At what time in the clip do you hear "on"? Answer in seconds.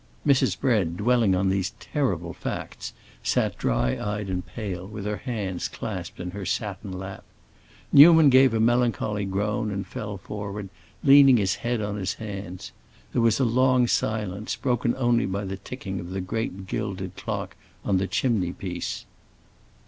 1.35-1.49, 11.81-11.97, 17.85-17.97